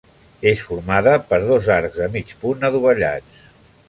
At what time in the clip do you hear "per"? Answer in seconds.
1.33-1.39